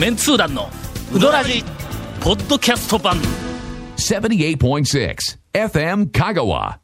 [0.00, 0.70] メンツー団の
[1.14, 1.62] ウドラジ
[2.22, 3.18] ポッドキャスト版
[3.98, 5.14] 78.6
[5.52, 6.78] FM Kagawa.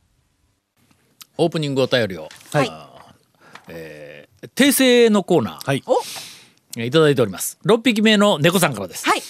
[1.38, 2.70] オープニングお便りをはい。
[4.54, 5.82] 訂正のコーナー、はい。
[6.76, 9.22] えーいただいております6匹目の猫さんからですはい。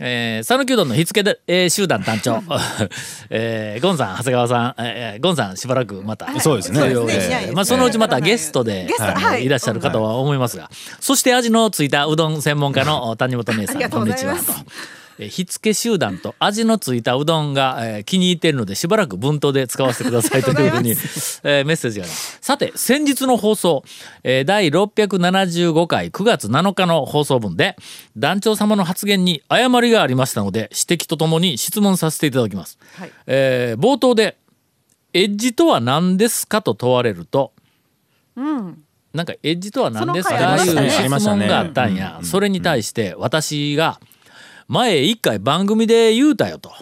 [0.00, 2.42] えー、讃岐うどんの火付けで、えー集団団長、
[3.28, 6.80] えー、ゴンさん長谷川さん、えー、ゴンさんしばらくまた、そうですね。
[6.80, 7.44] といそうですね。
[7.48, 9.44] えーまあ、そのうちまたゲストではい。
[9.44, 10.70] いらっしゃるかとは思いますが、
[11.00, 14.36] そして味のついたうどん専門家の谷本姉さんこんにちは
[15.18, 22.38] 火付け集団と味のついたうどんが、えー気に入っているのでしばらく文頭で使わせてくださいというふうに、えーメッセージがあります。
[22.40, 23.84] さて先日の放送、
[24.24, 27.76] えー第675回9月7日の放送分で
[28.16, 33.12] 団長様の発言に誤りがありましたので指摘とともに質問させていただきます、はい。
[33.26, 34.36] えー冒頭で
[35.14, 37.52] 「エッジとは何ですか?」と問われると
[38.36, 38.82] うん。
[39.12, 40.38] なんかエッジとは何ですか？
[40.38, 42.20] その回あいう質問があったんや。
[42.22, 44.00] それに対して私が
[44.72, 46.72] 前一回番組で言うたよと。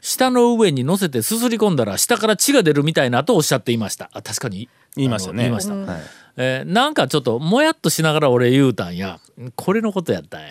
[0.00, 4.10] 下の上に乗せてすすり込んだら下から血が出るみたいなとおっしゃっていました。
[4.14, 4.68] あ確かに？
[4.96, 5.44] 言いましたね。
[5.44, 5.74] 言いました。
[5.74, 6.02] はい
[6.36, 9.20] えーなんかちょっともやっとしながら俺言うたんや
[9.54, 10.48] これのことやったんや、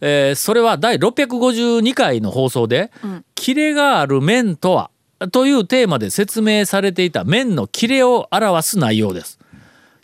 [0.00, 2.90] えーそれは第652回の放送で
[3.36, 4.90] 「キレがある面とは」
[5.30, 9.38] というテーマで説明されていた面のキレを表す内容です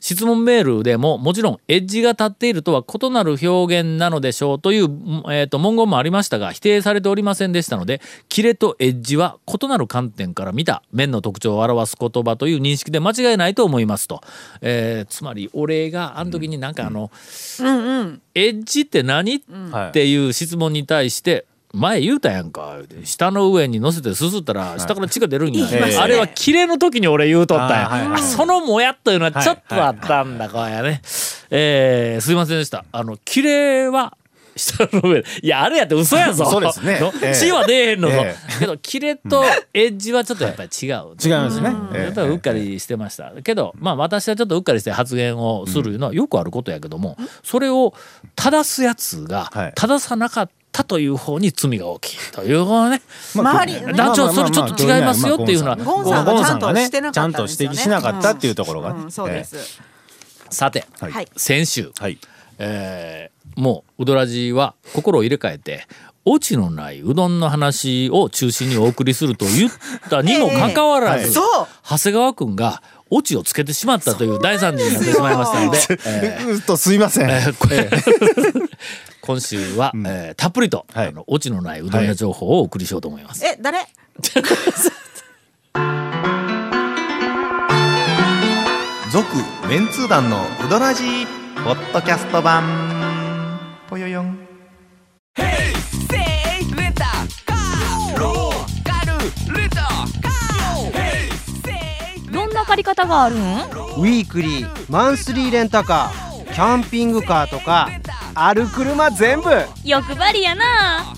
[0.00, 14.20] 質問メールでももちろんエッジが立っているとは異なる表現なのでしょうという、えーと文言もありましたが否定されておりませんでしたのでキレとエッジは異なる観点から見た面の特徴を表す言葉という認識で間違いないと思いますと、
[14.60, 17.10] えーつまり俺があの時になんかあの、
[17.60, 17.98] うん。
[17.98, 18.22] うん。
[18.34, 22.78] エッジって何、はいっていう質問に対して前言うたやんか。
[23.04, 27.70] 下の上に乗せてすすったら下から血が出るんや、言いあれはキレの時に俺言うとったん。
[27.70, 31.02] や、はいはいあそのもやっというのはちょっとあったんだ、こうやね、
[31.50, 32.84] えーすいませんでした。
[32.90, 34.16] あのキレは
[34.56, 35.22] 下の上。
[35.42, 36.46] いやあれやって嘘やぞ。
[36.46, 41.72] そうですねのええ血は出えへんのぞ、えけどキレとエッジはちょっとやっぱり違う、違いますね。
[41.92, 43.30] ええやっぱりうっかりしてました。
[43.44, 47.94] けどまあ私はちょっとうっかりして発言をするのはよくあることやけどもそれを
[48.34, 49.72] 正すやつがはい。
[49.76, 50.52] 正さなかった
[50.84, 53.00] という方に罪が大きいというのね
[53.34, 59.80] 周りまあ団長それちょっと違いますよっていうのはゴンさんがねちゃんと指摘しなかったっていうところがねうん、そうです。
[60.50, 60.86] さて。
[61.36, 62.18] 先週、はい。
[62.58, 65.84] えーもううどらじは心を入れ替えて
[66.24, 69.72] オチのないうどんの話を中心にお送りすると言っ
[70.08, 71.34] たにもかかわらず。
[71.34, 77.28] 長谷川君がオチをつけてしまったという大惨事になってしまいましたので、えーうっとすいません。
[79.28, 81.08] 今週は、えーたっぷりと、はい。
[81.08, 83.44] あのオチのないうどん屋情報をお送りしようと思います。
[83.44, 83.80] え、誰？
[89.12, 89.26] 続
[89.68, 91.26] メンツー団のウドラジー
[91.62, 92.64] ポッドキャスト版。
[93.90, 94.38] ぽよよん。
[102.32, 103.38] どんな借り方があるん？
[103.38, 107.88] ウィークリーマンスリーレンタカーキャンピングカーとか
[108.40, 109.50] ある車全部
[109.84, 111.12] 欲張りやな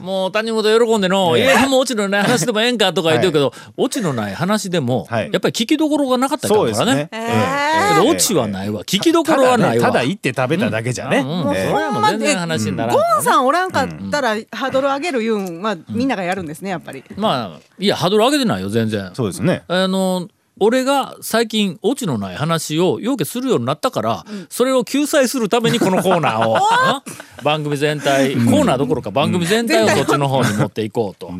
[0.00, 7.08] もう谷本喜んでの「いやもうオチのない話でもええんか」とか言ってるけど、オチのない話でも、はいやっぱり聞きどころがなかったそうですからねね。。
[7.12, 9.86] えけどオチはないわ聞きどころはないわ。
[9.88, 11.18] ただ行って食べただけじゃね。
[11.18, 17.04] うんうそれはもう全然話にならゴンさんおらんかったらハードル上げる言うんはみんながやるんですねやっぱり。
[17.16, 19.10] まあいやハードル上げてないよ全然。
[19.14, 19.62] そうですね。
[19.68, 20.28] あの
[20.60, 27.02] 俺が最近オチのない話をようけするようになったから、それを救済するためにこのコーナーを あ
[27.42, 31.32] 番組全体コーナーどころか番組全体をそっちの方に持っていこうと、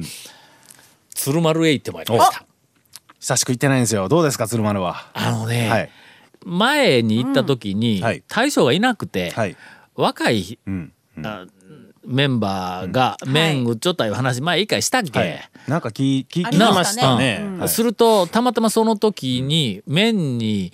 [1.15, 2.45] 鶴丸へ行ってまいりました
[3.21, 4.09] 久しく行ってないんですよ。
[4.09, 5.09] どうですか鶴丸は？
[5.12, 5.91] あのね、はい。
[6.45, 9.57] 前に行った時に、大将がいなくて、はい。
[9.97, 10.93] 若いうん。
[11.25, 11.47] あ
[12.09, 15.51] メンバーが麺売っちょったいう話前一回したっけ、はい。
[15.69, 17.41] なんか聞聞あきましたたね。
[17.43, 17.59] うん。
[17.59, 17.69] はい。
[17.69, 20.72] するとたまたまその時に麺に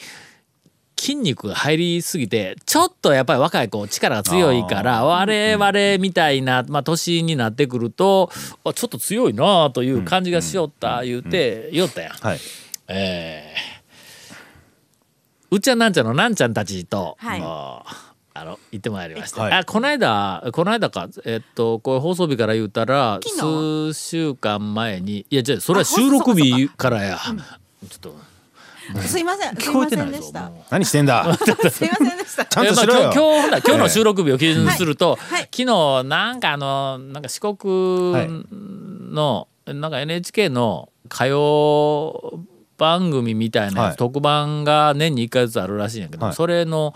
[0.97, 8.31] 筋肉が入りすぎてちょっとやっぱり若い子力が強いから我々みたいな、まあ、年になってくると
[8.65, 12.13] あちょっと強いなあという感じがしよった言うて言おったやん。
[12.13, 12.39] はい。
[12.89, 13.75] えー
[15.55, 17.41] うっちゃんなんちゃんのなんちゃんたちと、はい
[18.35, 19.53] ああの行ってまいりました、はい。
[19.53, 21.09] あこの間この間か。
[21.25, 26.91] えっとこれ放送日から言うたら昨数週間前にいやじゃあそれは収録日か。
[26.91, 27.19] らや。
[27.19, 28.35] ちょっと。
[29.01, 29.55] すいません。
[29.55, 30.11] 聞こえてない。
[30.11, 31.25] ぞも何してんだ？
[31.71, 32.45] すいませんでした。
[32.51, 35.49] ちゃんと今日今日の収録日を基準にすると、はい。
[35.51, 38.13] 昨日なんかあのなんか四国
[39.13, 42.41] の、なんか NHK の歌謡
[42.77, 46.35] 番組みたいな特番が年に1回ずつあるらしいんやけど、はい。
[46.35, 46.95] それの、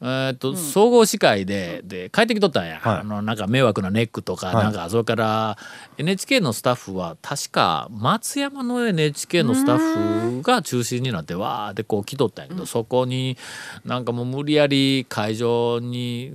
[0.00, 3.00] えー、と総合司会でで帰ってきとったんや、はい。
[3.00, 4.56] あのなんか迷惑なネックとか,、はい。
[4.56, 5.58] なんかそれから
[5.96, 13.36] NHK のスタッフは確か松山の NHK のスタッフが中心になってわーってこう来とったんやけど、そこに
[13.84, 16.32] なんかもう無理やり会場に、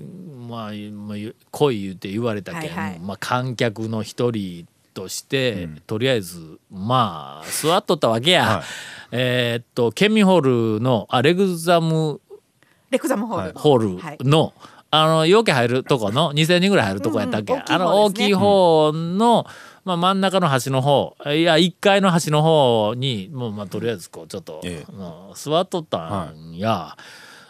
[0.47, 1.17] まあ、まあ
[1.51, 2.99] 来い言って言われたけん、はいはい。
[2.99, 8.45] まあ、観客の一人として、とりあえずまあ座っとったわけや。
[8.45, 8.63] はい。
[9.15, 12.19] えーっと県民ホールのあレグザム
[12.93, 13.59] レクザムホール。
[13.59, 14.53] ホールの、
[14.91, 19.47] あの陽気入るとこの2,000人ぐらい入るとこやったっけ、うんうんあの大きい方の、
[19.85, 24.93] まあ、真ん中の端の方いや1階の端の方にもうまあとりあえずこうちょっと、ええ。
[24.93, 26.95] うん座っとったんや、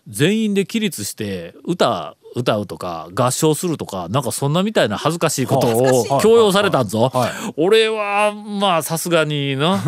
[0.07, 7.09] 全員で起立して歌歌うとか合唱するとかなんかそんなみたいな恥ずかしいことを強要されたんぞ。
[7.13, 7.31] はい。
[7.57, 9.81] 俺はまあさすがにな、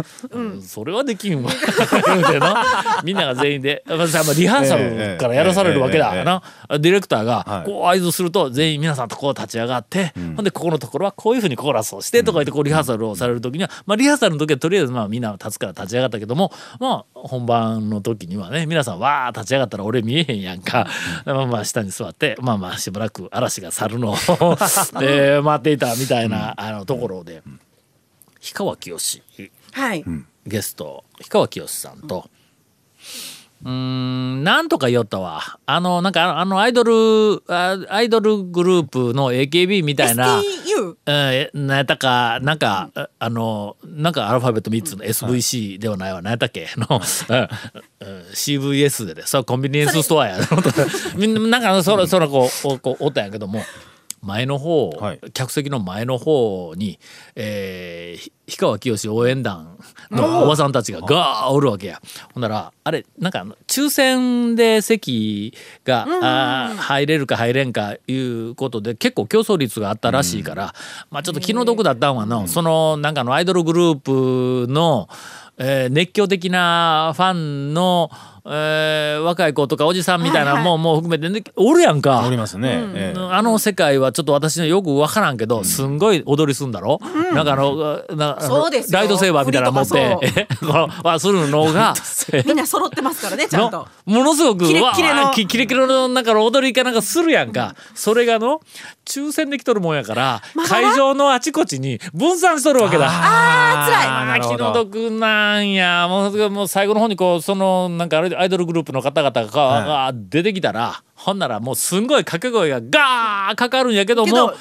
[0.62, 1.52] それはできんわ。
[3.04, 6.42] みんなが全員で、まあ、リハーサルからやらされるわけだな。
[6.80, 7.66] ディレクターがはい。
[7.66, 15.26] こう合図すると全員皆さんとこう立ち上がって、ほんでここのところはこういうふうにコーラスをしてとか言ってこうリハーサルをされる時には、まあ、リハーサルの時はとりあえずまあみん。
[15.26, 20.88] な立つから立ち上がったけどもまあ本番の時にはね皆さんわー立ち上がったら俺見えへんやんか、
[21.26, 24.16] まあまあ下に座ってまあまあしばらく嵐が去るのを、
[25.02, 27.42] えー待っていたみたいな、あのところで
[28.40, 29.24] 氷川きよし
[29.72, 30.06] はい。
[30.46, 32.30] ゲスト氷川きよしさんと。
[33.64, 40.40] うーんなんとか言おったわあのなんかあのアイドルあアイドルグループの AKB みたいな。
[40.40, 40.96] STU。
[41.06, 46.22] えー、何やったかなんか、ああのなんかアルファベット3つの SVC ではないわ。
[46.22, 46.68] 何やったっけ？
[46.78, 49.24] の、うんうん CVS でね。
[49.26, 50.38] そうコンビニエンスストアや。
[51.18, 53.64] ななんかそらそらこうこうおったんやけども
[54.26, 55.20] 前の方、はい。
[55.34, 57.00] 客席の前の方に、
[57.36, 59.78] えー、ひ氷川きよし応援団
[60.12, 62.02] のおばさんたちがガーおるわけや。
[62.34, 70.74] ほんならあれなんか抽選で席が、あー入れるか入れんかいうことで結構競争率があったらしいから、
[71.10, 75.08] まあちょっと気の毒だったんはの、そのなんかのアイドルグループの、
[75.58, 78.12] えー熱狂的なファンの、
[78.48, 82.24] えー若い子とかおじさんみたいなもんもう含めて、ね、おるやんか。
[82.28, 82.84] おりますね。
[82.94, 83.20] ええ。
[83.20, 87.00] あの世界はちょっと私のよく分からんけど、すんごい踊りすんだろ、
[87.34, 89.00] なんかあのなそうですよ。
[89.00, 90.28] ライトセーバーみたいなの持って。
[90.28, 91.96] 振り このわするのが
[92.46, 93.78] みんな揃ってますからね、ちゃんと。
[93.78, 93.88] の。
[94.06, 95.32] ものすごくキレッキレの。
[95.32, 98.62] キレキレのなんかの踊りかなんかするやんか、それがの
[99.06, 103.08] 抽選できとるもんやから、会場のあちこちに分散しとるわけだ。
[103.10, 104.42] あー、辛い。
[104.42, 106.08] 気の毒なんや。
[106.08, 114.54] もうもう最後の方にこうそのなんかあれアイドルグループの方々が、が出てきたらほんならもうすんごい掛け声がガーかかるんやけども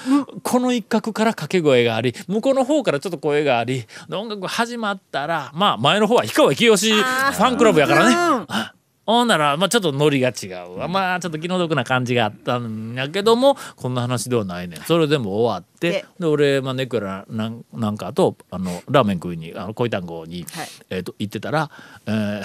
[0.42, 8.73] この一角から掛け声があり向こうの方からちょっと声があり音楽始まったらまあ前の方は氷川きよしファンクラブやからね。
[9.06, 10.88] うんほんなら、まあ、ちょっとノリが違うわ。
[10.88, 14.80] まあちょっと気の毒な感じがあったんやけどもこんな話ではないねん。
[14.80, 20.68] それ全部終わってでで俺、まあ、ネクラなんなんかとあのラーメン食いにあの恋単語に、はい。
[20.90, 21.70] えー、と行ってたら、
[22.06, 22.42] えー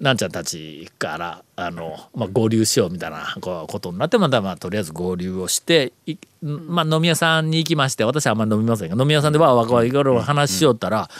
[0.00, 11.10] なんちゃんたちからあの、まあ、合流しようみたいなこうことになってまたまあとりあえず合流をしてい、まあ、飲み屋さんに行きまして私はあんまり飲みませんが飲み屋さんでわーわーわーいろいろ話しよったら、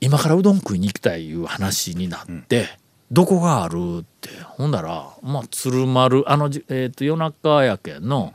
[0.00, 2.68] 今からうどん食いに行きたいいう話になって、
[3.10, 4.28] どこがあるって。
[4.42, 8.32] ほんだらまあ鶴丸あのじ、えー、と夜中やけんの、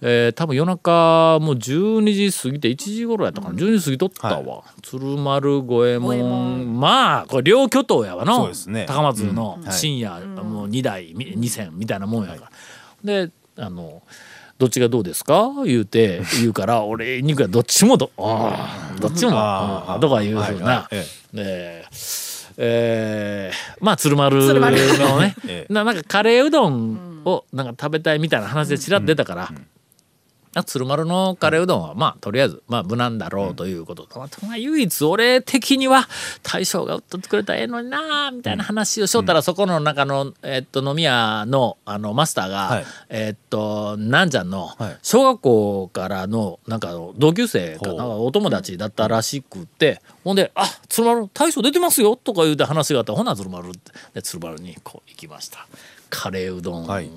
[0.00, 6.80] えー多分夜中もう12時過ぎて1時頃やったかな、12時過ぎとったわ、鶴丸五右衛門。
[6.80, 8.86] まあこれ両巨頭やわのそうですね。
[8.88, 9.64] 高松のうん。
[9.66, 9.72] はい。
[9.74, 12.50] 深夜、もう2台2線みたいなもんやか
[13.04, 13.24] ら。
[13.26, 14.02] であの
[14.58, 15.52] どっちがどうですか？
[15.64, 19.30] 言うて言うから 俺言いにくいどっちもどどっちも
[20.00, 20.86] とかいうふうはいはない。
[20.92, 21.84] ええ。
[21.92, 22.27] ー
[22.60, 25.34] えーまあ鶴丸のね。
[25.46, 25.72] ええ。
[25.72, 29.52] ななんかカレーうどんをなんか食べたいみたいな話でちらっと出たから、あ
[30.64, 36.08] 鶴丸のカレーうどんはまあとりあえずまあ無難だろうということと、唯一俺的には
[36.42, 42.84] 大将が売っとってくれたらええのになあみたいな話をしとったら、そこの中の、えっと飲み屋のあのマスターが、はい。
[43.08, 44.98] えっとなんちゃんのはい。
[45.02, 55.66] 小学校からのなんかの同級生かなお友達だったらしくって、ほんで「あ鶴丸大将出てますよ」とか言うて話があって「ほな鶴丸」ってで鶴丸にこう行きました。
[56.10, 56.88] カレーうどんを。
[56.88, 57.10] はい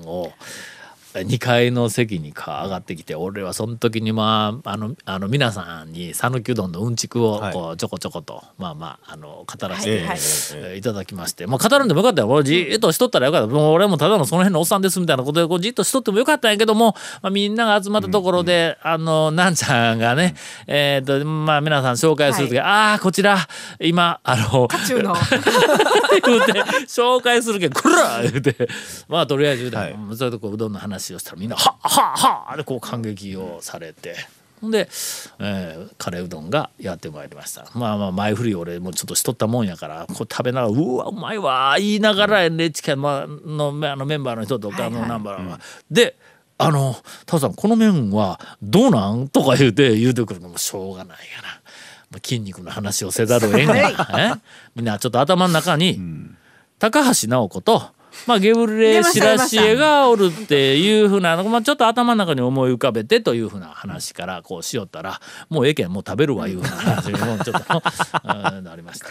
[1.14, 10.14] 2階の席にか上がってきて俺はその時にまああのあの皆さんに讃岐うどんのうんちくをこうちょこちょことまあまああの語らせて、は
[10.74, 12.28] いただきまして、まあ、語るんでもよかったよ。
[12.28, 13.54] 俺じーっとしとったらよかった。
[13.54, 20.34] もう俺もただのその辺のおっさんですみたいなことでこうじっとしとってもよかったんやけども、まあ、みんなが集まったところで、あのなんちゃんがね、
[20.66, 23.38] えーとまあ皆さん紹介する時、ああこちら
[23.80, 25.14] 今あの中の。
[26.24, 26.52] 言うて
[26.86, 28.68] 紹介するけど「こら!」言うて。
[29.08, 29.92] まあとりあえずはい。
[29.92, 34.16] うんそれでこううどんの話をしたらみんな「はっはっはっ」でこう感激をされて。
[34.60, 34.88] ほんで、
[35.40, 45.58] えーカレーうどんがやってまいりましたまあまあ前振り俺もちょっとしとったもんやからこう食べながら「うわうまいわ」言いながら NHK のあのあのメンバーの人とかのナンバーが、
[45.90, 46.16] で
[46.58, 51.48] あの「タオさんこの麺はどうなん?」とか言うて言うてくるのもしょうがないやな。
[52.12, 53.74] まあ筋肉の話をせざるを得んが、
[54.16, 54.32] え
[54.76, 55.98] みんなちょっと頭の中に、
[56.78, 57.82] 高橋直子と、
[58.26, 67.82] まあ、ゲブレシラシエがおるっていうふうなのまあ、ちょっと頭の中に思い浮かべてというふうな話からこうしよったらもうええけんもう食べるわいうふうな話にもうちょっと
[68.56, 69.06] うんなりました。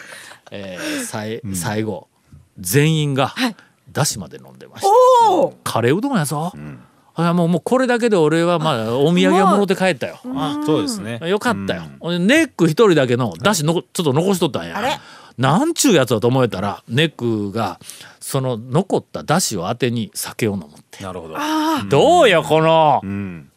[0.51, 2.07] えーさい最後
[2.59, 3.33] 全員が
[3.91, 4.87] だしまで飲んでました。
[5.29, 6.53] おおカレーうどんやぞ。
[7.13, 10.19] あもうもうこれだけで俺はまあお土産はもろて帰ったよ。
[10.35, 11.83] あそうですねよかったよ。
[11.99, 14.99] 俺ネック一人だけのだしのこちょっと残しとったんや。
[15.41, 17.79] なんちゅうやつだと思えたらネックが
[18.19, 21.03] その残っただしを当てに酒を飲むって。
[21.03, 21.35] なるほど。
[21.89, 23.01] どうよこの。
[23.03, 23.47] うん。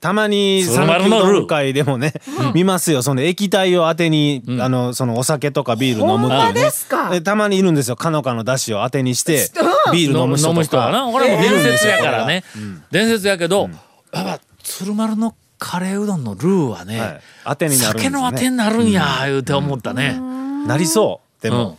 [0.00, 2.12] たまに讃岐うどん会でもね、
[2.54, 3.02] 見ますよ。
[3.02, 7.10] その液体を当てに、あのそのお酒とかビール飲むっていうねですか？
[7.14, 7.94] えたまにいるんですよ。
[7.94, 9.50] かのかのだしを当てにして
[9.92, 10.50] ビール飲む人とか。
[10.50, 11.12] 飲む人はな。
[11.12, 12.42] これはもう伝説やからね。
[12.90, 13.68] 伝説やけど、
[14.12, 17.20] やっぱ鶴丸のカレーうどんのルーはね、はい。
[17.44, 18.02] 当てになるね。
[18.02, 20.20] 酒の当てになるんや、言うて思ったね。
[20.66, 21.78] なりそうでも、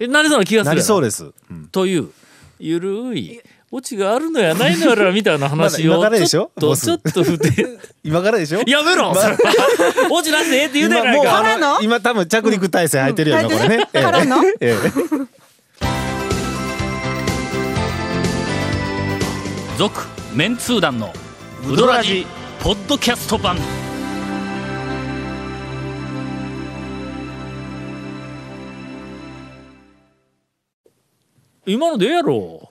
[0.00, 0.74] えなりそうな気がするな。
[0.74, 1.68] りそうです、うん。
[1.68, 2.10] という
[2.58, 3.40] ゆるい
[3.70, 6.86] オチがあるのやないのやらみたいな話をまだ今からでしちょっとょボス。
[6.86, 7.66] ちょっと振って。
[8.04, 8.62] 今からでしょ？
[8.66, 9.14] やめろ！
[9.14, 9.38] それは
[10.10, 11.80] オチなんでええって言うて今もうないかからの？
[11.80, 14.36] 今多分着陸体制入ってるよね、これね、ええからの？
[14.44, 14.76] ええ。
[19.78, 20.00] 続
[20.34, 21.12] メンツー団の
[21.68, 22.26] ウドラジ
[22.60, 23.56] ポッドキャスト版
[31.66, 32.68] 今のでええやろ？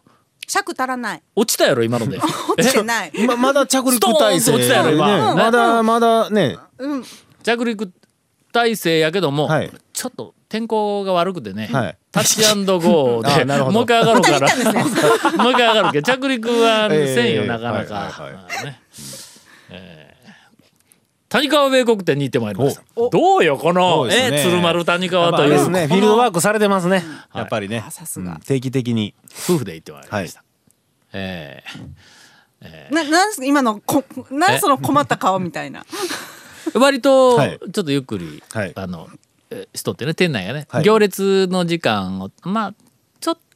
[0.48, 1.22] 尺足らない。
[1.36, 2.18] 落ちたやろ今ので。
[2.58, 3.12] 落ちてない。
[3.16, 4.52] 今まだ着陸体制。
[4.52, 5.34] 落ちたやろ今。
[5.34, 6.30] ねまだまだ。
[6.30, 7.06] ねうん。
[7.44, 7.92] 着陸
[8.52, 9.72] 体制やけども、はい。
[9.94, 11.98] ちょっと天候が悪くてね、はい。
[12.12, 13.74] タッチアンドゴーで あなるほど。
[13.76, 16.02] もう一回上がるから、また行ったんです もう一回上がるけ。
[16.02, 18.82] ど着陸はええせんよ、なかなか、はいはいはいまあね。
[18.92, 19.31] えー
[21.32, 22.84] 谷川米国店に行ってまいりました。
[23.10, 24.32] どうよこその、ね。
[24.34, 25.52] え鶴丸谷川という。
[25.52, 27.06] やっぱあれですねフィールドワークされてますね。
[27.34, 27.82] やっぱりね。
[27.88, 28.34] あさすが。
[28.34, 29.16] うん定期的に。
[29.50, 30.44] 夫婦で行ってまいりました、
[31.14, 35.86] えーななんす今のこなんその困った顔みたいな。
[36.76, 37.60] 割とはい。
[37.60, 38.74] ちょっとゆっくり、はい。
[38.76, 39.08] あの
[39.50, 40.84] えしとってね店内がね、はい。
[40.84, 42.74] 行列の時間をまあ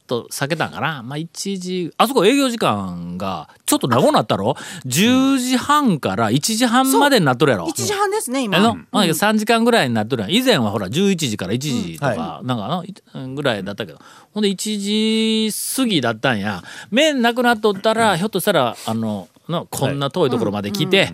[0.06, 1.02] と避けたんかな。
[1.02, 8.58] まあ1時あそこ営業時間がちょっと長くなったろ？10時半から1時半までになっとるやろ？1時半ですね今。
[8.58, 10.32] あの、まあ、3時間ぐらいになっとるやん。
[10.32, 12.84] 以前はほら11時から1時とか、なんか
[13.14, 13.98] のぐらいだったけど。
[14.32, 16.62] ほんで1時過ぎだったんや。
[16.90, 21.12] 麺なくなっとったらひょっとしたらあののこんな遠いところまで来て、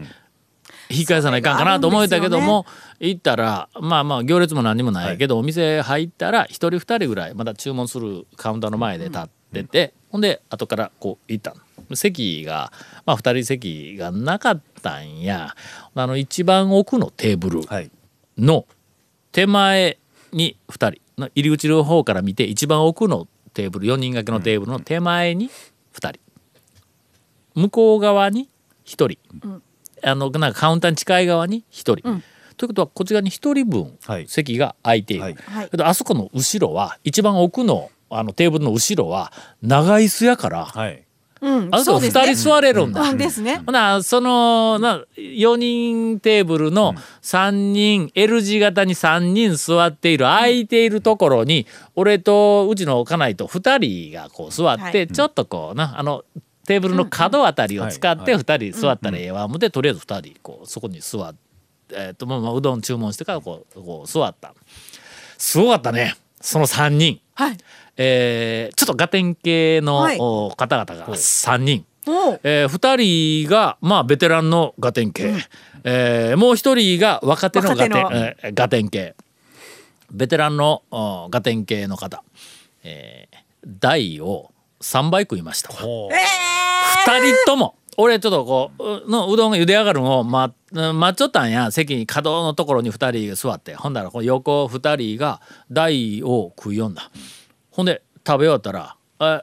[0.90, 2.66] 引き返さないかんかなと思えたけども、
[3.00, 11.54] 行ったらまあまあ行列も何にもないけど、お店入ったら一人二人ぐらいまだ注文するカウンターの前で立ってて、ほんで後からこう行った。
[11.90, 12.72] の席が
[13.04, 15.54] まあ二人席がなかったんや。
[15.94, 17.90] あの一番奥のテーブルはい。
[18.38, 18.66] の
[19.32, 19.98] 手前
[20.32, 21.02] に2人。
[21.18, 25.50] の入り口の方から見て一番奥のテーブル4人掛けのテーブルの手前に
[25.94, 26.20] 2人。
[27.54, 28.48] 向こう側に
[28.86, 29.62] 1人、
[30.04, 32.22] あのなんかカウンターに近い側に1人、
[32.56, 34.26] ということはこっち側に1人分はい。
[34.28, 35.36] 席が空いている、はい。
[35.46, 35.68] はい。
[35.68, 39.32] けどあそこの後ろは一番奥のあのテーブルの後ろは
[39.62, 41.02] 長椅子やから、はい。
[41.40, 42.34] うんあそこ2そうですね。
[42.34, 43.00] 人座れるんだ。
[43.02, 43.62] うんですね。
[43.66, 51.66] ほなそのな4人テーブルの3人、L 字型に3人座っている空いているところに
[51.96, 55.08] 俺とうちの家内と2人がこう座って、はい。
[55.08, 56.22] ちょっとこうなあの
[56.66, 61.38] テーブルの角あたりを使ってうん2人座ったらええわ思ってとりあえず2人こうそこに座って、
[61.94, 64.54] えーとまあまあうどん注文してからこうこう座った。
[65.38, 66.16] すごかったね。
[66.40, 67.20] その3人。
[67.34, 67.56] はい。
[67.96, 70.16] えーちょっとガテン系の、はい。
[70.20, 71.84] お方々が3人。
[72.42, 75.34] えー、2人が、まあ、ベテランのガテン系、
[75.84, 79.14] えーもう1人が若手のガテンえーガテン系。
[80.10, 82.22] ベテランのおガテン系の方、
[82.84, 83.36] えー、
[83.80, 84.50] 大を
[84.80, 85.72] 3倍食いました。
[85.72, 86.14] 2ほう
[87.20, 87.76] 人とも。
[87.98, 97.10] 俺ちょっとこううのうどんが茹で上がるのを待待っちょったんや席に角のところに2人座ってほんだらこう横2人が台を食いよんだ。
[97.70, 99.42] ほんで食べ終わったら「え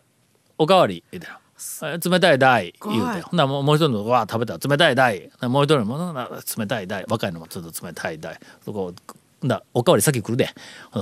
[0.57, 1.39] おかわり」言うてな
[1.83, 5.29] え冷たい台言うてほんならもうもう一人のわー食べたら冷たい台。
[5.43, 7.05] もう一人もな冷たい台。
[7.07, 8.39] 若いのもちょっと冷たい台。
[8.65, 8.93] そこ
[9.41, 10.49] ほんだらおかわり先来るで。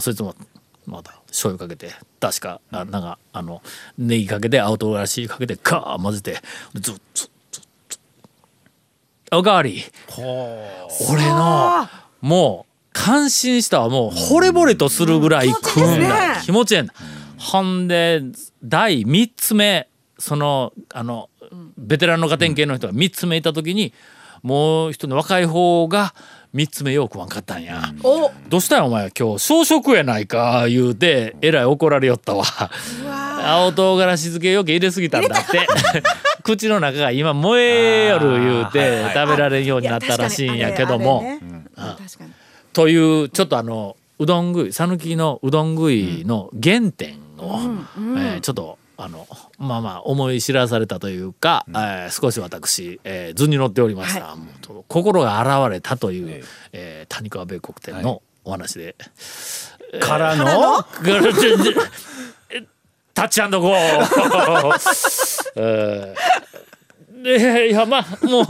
[0.01, 0.35] そいつも
[0.87, 3.61] また醤油かけて確かあなんかあの
[3.97, 6.41] ネギかけて青唐辛子かけてカー混ぜて
[6.73, 7.01] ずっと
[9.31, 9.83] おかわり。
[11.11, 11.87] 俺の
[12.21, 13.89] もう感心したわ。
[13.89, 16.41] もう惚れ惚れとするぐらい食うんだ。
[16.41, 16.87] 気持ちいいん。
[16.87, 16.93] だ
[17.37, 18.21] ほんで
[18.63, 21.29] 第3つ目そのあの
[21.77, 23.93] ベテランのガテン系の人が3つ目いた時に
[24.43, 26.13] もう一人の若い方が
[26.53, 27.81] 3つ目よう食わんかったんや。
[28.03, 28.31] お。
[28.49, 32.43] どうしたんお前今日小食やないか言うてえらい怒られよったわ。
[33.43, 35.67] 青唐辛子漬けよけ入れすぎたんだって。
[36.43, 41.23] 口の中が今燃えよる言うて食べられんようになったらしいんやけども、
[42.71, 47.59] というちょっとあのうどん食い讃岐のうどん食いの原点を、
[48.17, 49.27] えーちょっとあの
[49.59, 58.95] まあまあ思い知らされたというか、えー少し私、えー図に乗っておりました、もうと心が現れたという、えー谷川米国店のお話で。
[59.99, 60.83] からの？
[63.13, 63.77] タッチアンドゴー。
[65.57, 66.37] えー
[67.23, 68.45] でいやまあもう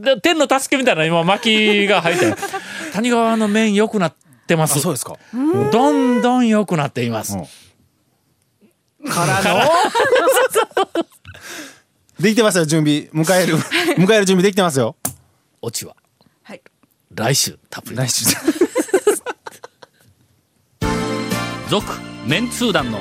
[0.00, 2.32] で天の助けみたいな今巻きが入って
[2.94, 4.14] 谷川の麺良くなっ
[4.46, 5.16] てまあすそうですか。
[5.72, 7.36] どんどん良くなっています、
[9.26, 9.70] からの
[12.20, 13.08] できてますよ準備。
[13.14, 13.56] 迎える。
[13.56, 14.96] 迎える準備できてますよ。
[15.62, 15.94] オチは。
[16.42, 16.62] はい。
[17.14, 17.96] 来週たっぷり。
[17.96, 18.24] 来週。
[21.68, 21.84] 続
[22.26, 23.00] メンツー団の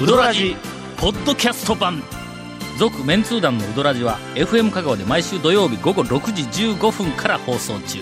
[0.00, 0.56] ウドラジ
[0.96, 2.02] ポッドキャスト版。
[2.78, 7.98] 続メンツー団のウドラジは FM 香川で毎週土曜日午後6時15分から放送中。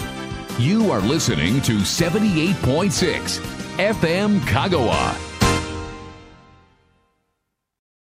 [0.58, 3.42] You are listening to 78.6
[3.78, 5.34] FM Kagawa.